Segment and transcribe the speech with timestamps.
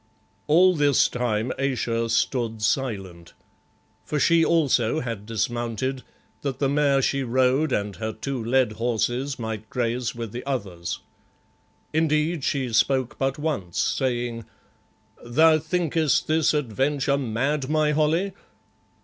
[0.47, 3.35] All this time Ayesha stood silent,
[4.03, 6.01] for she also had dismounted,
[6.41, 11.01] that the mare she rode and her two led horses might graze with the others.
[11.93, 14.45] Indeed, she spoke but once, saying
[15.23, 18.31] "Thou thinkest this adventure mad, my Holly?